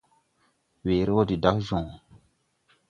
Weere 0.85 1.11
wɔ 1.15 1.23
de 1.29 1.35
dag 1.43 1.57
jõõ. 1.67 1.85